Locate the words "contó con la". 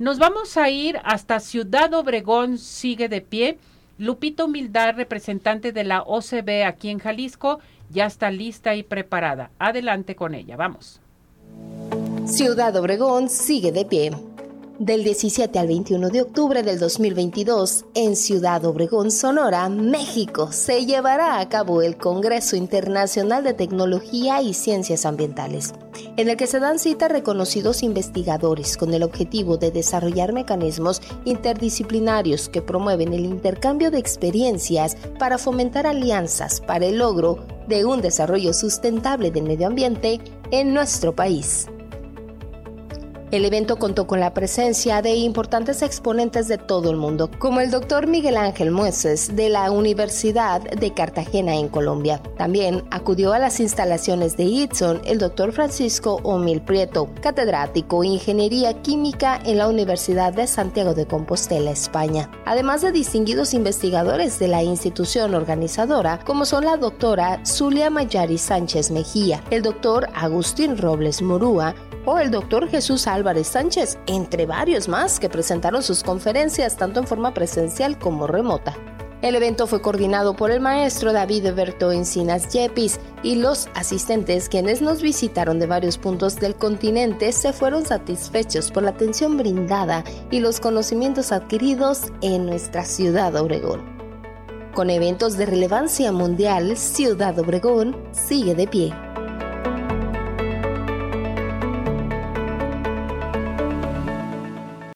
43.76-44.34